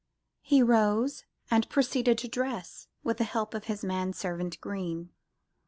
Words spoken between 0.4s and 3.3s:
He rose and proceeded to dress, with the